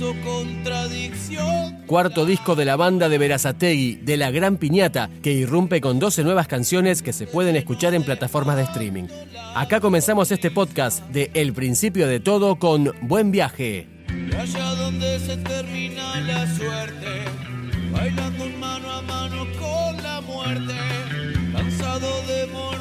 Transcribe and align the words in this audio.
Contradicción. 0.00 1.82
Cuarto 1.86 2.24
disco 2.24 2.56
de 2.56 2.64
la 2.64 2.76
banda 2.76 3.10
de 3.10 3.18
Verazategui, 3.18 3.96
de 3.96 4.16
La 4.16 4.30
Gran 4.30 4.56
Piñata, 4.56 5.10
que 5.22 5.32
irrumpe 5.32 5.82
con 5.82 5.98
12 5.98 6.24
nuevas 6.24 6.48
canciones 6.48 7.02
que 7.02 7.12
se 7.12 7.26
pueden 7.26 7.54
escuchar 7.54 7.92
en 7.92 8.02
plataformas 8.02 8.56
de 8.56 8.62
streaming. 8.62 9.08
Acá 9.54 9.80
comenzamos 9.80 10.30
este 10.30 10.50
podcast 10.50 11.06
de 11.08 11.30
El 11.34 11.52
principio 11.52 12.06
de 12.06 12.18
todo 12.18 12.56
con 12.56 12.92
Buen 13.02 13.30
viaje. 13.30 13.88
Y 14.08 14.34
allá 14.34 14.74
donde 14.76 15.18
se 15.20 15.36
termina 15.36 16.20
la 16.20 16.56
suerte, 16.56 17.24
bailando 17.92 18.46
mano 18.58 18.90
a 18.90 19.02
mano 19.02 19.46
con 19.58 20.02
la 20.02 20.22
muerte, 20.22 20.74
cansado 21.52 22.08
de 22.26 22.46
morder, 22.46 22.79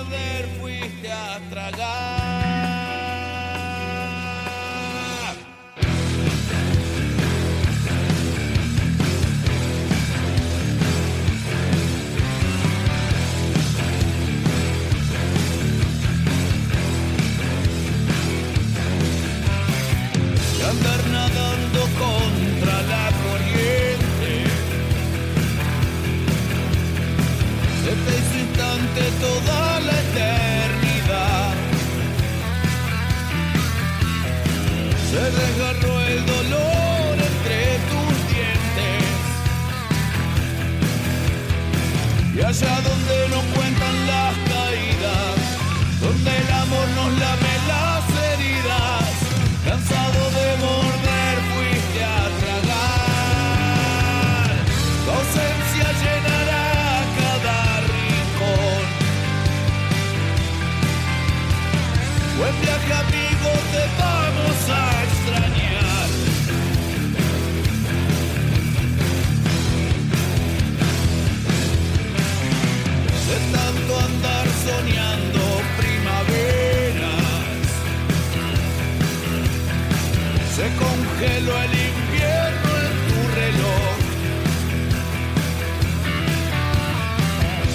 congeló 81.40 81.62
el 81.62 81.72
invierno 81.72 82.70
en 82.86 82.94
tu 83.08 83.20
reloj. 83.36 83.96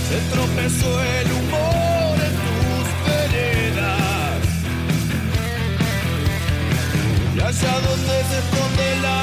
Se 0.08 0.18
tropezó 0.34 0.90
el 1.02 1.32
humor 1.32 2.16
en 2.28 2.34
tus 2.44 2.86
veredas. 3.08 4.40
Y 7.34 7.40
allá 7.40 7.74
donde 7.80 8.16
se 8.28 8.36
esconde 8.38 8.86
la 9.02 9.18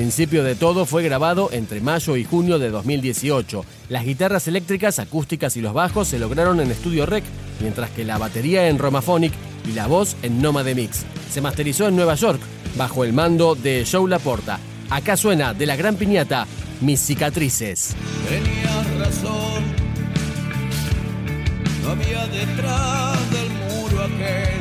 principio 0.00 0.42
de 0.42 0.54
todo 0.54 0.86
fue 0.86 1.02
grabado 1.02 1.50
entre 1.52 1.82
mayo 1.82 2.16
y 2.16 2.24
junio 2.24 2.58
de 2.58 2.70
2018. 2.70 3.66
Las 3.90 4.06
guitarras 4.06 4.48
eléctricas, 4.48 4.98
acústicas 4.98 5.58
y 5.58 5.60
los 5.60 5.74
bajos 5.74 6.08
se 6.08 6.18
lograron 6.18 6.58
en 6.58 6.70
Estudio 6.70 7.04
Rec, 7.04 7.22
mientras 7.60 7.90
que 7.90 8.06
la 8.06 8.16
batería 8.16 8.68
en 8.68 8.78
Romaphonic 8.78 9.34
y 9.68 9.72
la 9.72 9.88
voz 9.88 10.16
en 10.22 10.40
Nomade 10.40 10.74
Mix. 10.74 11.04
Se 11.30 11.42
masterizó 11.42 11.86
en 11.86 11.96
Nueva 11.96 12.14
York, 12.14 12.40
bajo 12.78 13.04
el 13.04 13.12
mando 13.12 13.54
de 13.54 13.86
Joe 13.86 14.08
Laporta. 14.08 14.58
Acá 14.88 15.18
suena 15.18 15.52
de 15.52 15.66
la 15.66 15.76
gran 15.76 15.96
piñata, 15.96 16.46
Mis 16.80 16.98
cicatrices. 17.00 17.94
Tenías 18.26 18.98
razón, 18.98 19.64
había 21.86 22.26
detrás 22.26 23.30
del 23.32 23.50
muro 23.50 24.04
aquel 24.04 24.60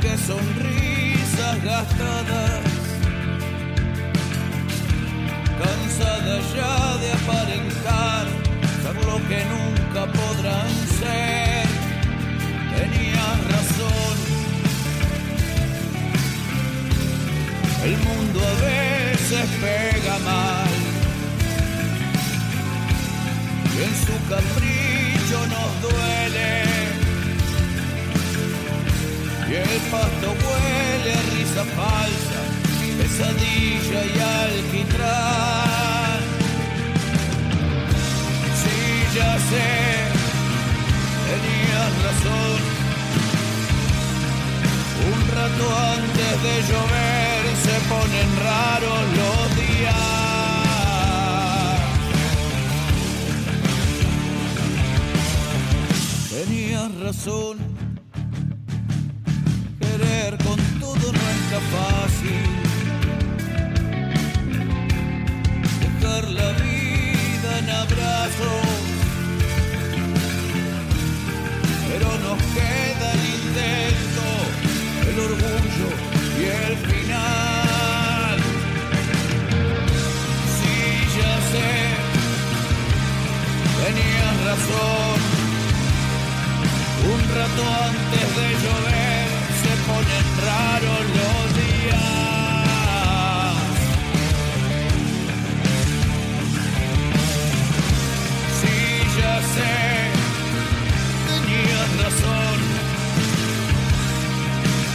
que 0.00 0.16
sonrisas 1.60 1.64
gastadas, 1.64 2.60
cansadas 5.58 6.54
ya 6.54 6.96
de 6.98 7.12
aparentar 7.12 8.26
ser 8.82 9.06
lo 9.06 9.16
que 9.28 9.44
nunca 9.44 10.06
podrán 10.12 10.70
ser. 10.98 11.66
Tenías 12.76 13.38
razón. 13.52 14.16
El 17.84 17.96
mundo 17.96 18.40
a 18.40 18.54
veces 18.62 19.48
pega 19.60 20.18
mal 20.18 20.68
y 23.74 23.82
en 23.82 23.94
su 23.94 24.14
capricho 24.28 25.46
nos 25.46 25.82
duele 25.82 26.69
y 29.50 29.54
el 29.54 29.80
pasto 29.90 30.28
huele 30.30 31.12
a 31.12 31.22
risa 31.34 31.64
falsa, 31.64 32.40
pesadilla 32.98 34.00
y 34.04 34.18
alquitrán. 34.46 36.20
Sí, 38.60 38.80
ya 39.16 39.32
sé, 39.50 39.70
tenías 41.30 41.92
razón. 42.06 42.60
Un 45.10 45.18
rato 45.36 45.64
antes 45.96 46.32
de 46.44 46.54
llover 46.68 47.42
se 47.64 47.76
ponen 47.90 48.28
raros 48.46 49.04
los 49.18 49.44
días. 49.56 50.10
Tenías 56.30 56.90
razón. 57.00 57.69
Un 84.52 84.56
rato 87.36 87.62
antes 87.84 88.28
de 88.34 88.48
llover 88.62 89.28
se 89.62 89.72
ponen 89.86 90.26
raros 90.44 91.04
los 91.18 91.46
días. 91.54 92.00
Sí, 98.60 98.78
ya 99.20 99.36
sé, 99.54 99.74
tenías 101.28 101.90
razón, 102.02 102.58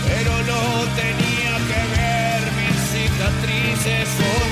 pero 0.10 0.34
no 0.51 0.62
tenía 1.00 1.54
que 1.69 1.81
ver 1.96 2.42
mis 2.58 2.78
cicatrices. 2.92 4.44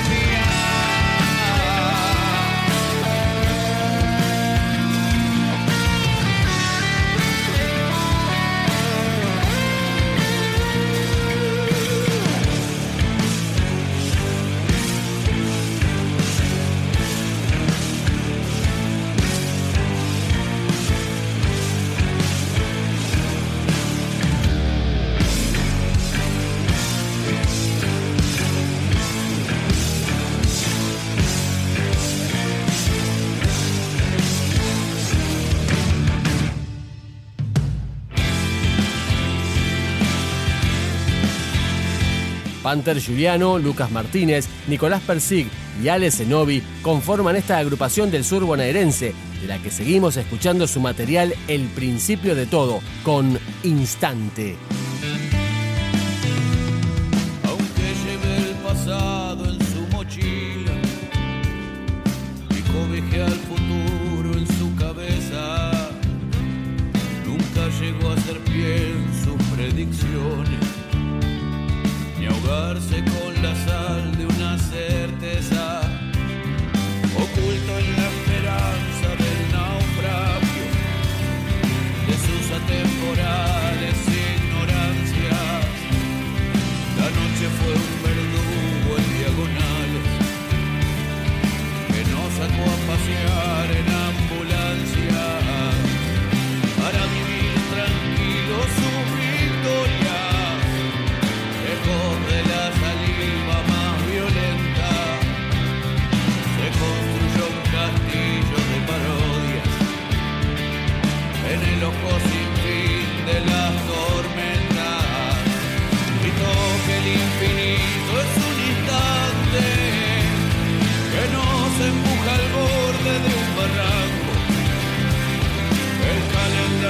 Panther 42.64 42.98
Giuliano, 42.98 43.58
Lucas 43.58 43.90
Martínez, 43.90 44.46
Nicolás 44.68 45.02
Persig 45.02 45.46
y 45.82 45.88
Ale 45.88 46.10
Zenobi 46.10 46.62
conforman 46.80 47.36
esta 47.36 47.58
agrupación 47.58 48.10
del 48.10 48.24
sur 48.24 48.42
bonaerense, 48.44 49.12
de 49.42 49.46
la 49.46 49.58
que 49.58 49.70
seguimos 49.70 50.16
escuchando 50.16 50.66
su 50.66 50.80
material 50.80 51.34
El 51.46 51.66
principio 51.66 52.34
de 52.34 52.46
todo, 52.46 52.80
con 53.04 53.38
Instante. 53.64 54.56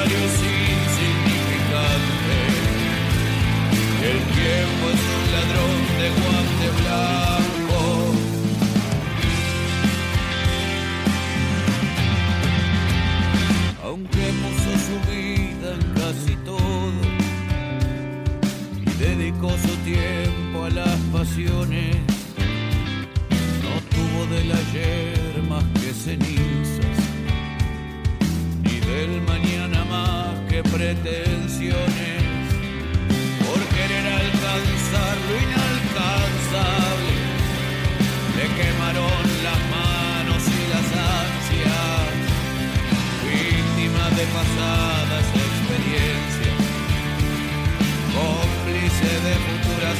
diarios. 0.08 0.44
El 4.04 4.18
tiempo 4.18 4.84
es 4.92 5.02
un 5.16 5.24
ladrón 5.32 5.78
de 5.98 6.08
guante 6.18 6.66
blanco. 6.80 7.80
Aunque 13.82 14.24
puso 14.42 14.72
su 14.86 14.96
vida 15.10 15.68
en 15.74 15.84
casi 15.94 16.34
todo 16.44 17.02
y 18.82 18.90
dedicó 18.98 19.50
su 19.50 19.74
tiempo 19.84 20.56
a 20.64 20.70
las 20.70 20.98
pasiones, 21.12 21.96
no 23.62 23.74
tuvo 23.94 24.20
del 24.34 24.52
ayer 24.52 25.42
más 25.48 25.64
que 25.80 25.90
ceniza. 25.94 26.53
pretensiones 30.72 32.22
por 33.44 33.60
querer 33.74 34.06
alcanzar 34.06 35.14
lo 35.28 35.34
inalcanzable. 35.46 37.14
Le 38.36 38.46
quemaron 38.58 39.22
las 39.46 39.60
manos 39.76 40.42
y 40.48 40.62
las 40.72 40.88
ansias, 41.20 42.12
víctima 43.24 44.04
de 44.16 44.24
pasadas 44.38 45.26
experiencias, 45.46 46.60
cómplice 48.14 49.10
de 49.26 49.34
futuras 49.46 49.98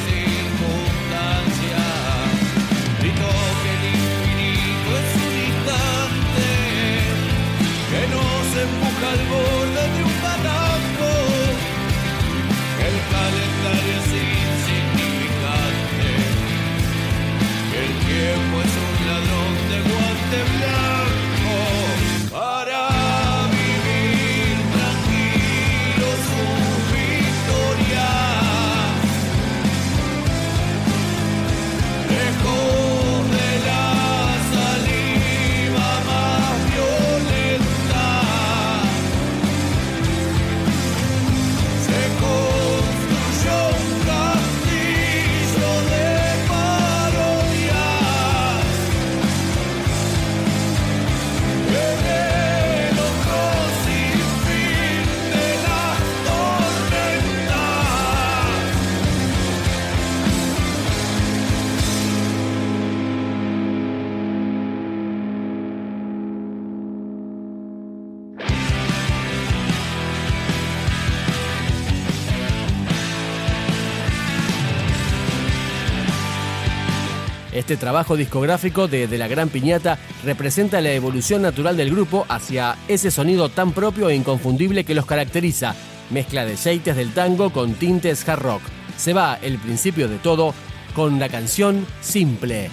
Este 77.55 77.77
trabajo 77.77 78.17
discográfico 78.17 78.89
de, 78.89 79.07
de 79.07 79.17
La 79.17 79.29
Gran 79.29 79.47
Piñata 79.47 79.97
representa 80.25 80.81
la 80.81 80.91
evolución 80.91 81.41
natural 81.41 81.77
del 81.77 81.89
grupo 81.89 82.25
hacia 82.27 82.75
ese 82.89 83.11
sonido 83.11 83.47
tan 83.47 83.71
propio 83.71 84.09
e 84.09 84.15
inconfundible 84.15 84.83
que 84.83 84.93
los 84.93 85.05
caracteriza, 85.05 85.73
mezcla 86.09 86.43
de 86.43 86.57
jeites 86.57 86.97
del 86.97 87.13
tango 87.13 87.51
con 87.51 87.75
tintes 87.75 88.27
hard 88.27 88.41
rock. 88.41 88.61
Se 88.97 89.13
va 89.13 89.39
el 89.41 89.57
principio 89.57 90.09
de 90.09 90.17
todo 90.17 90.53
con 90.93 91.17
la 91.17 91.29
canción 91.29 91.87
Simple. 92.01 92.69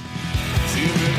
Si 0.75 1.12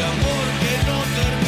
amor 0.00 0.46
que 0.60 0.86
no 0.86 0.98
termina 1.16 1.47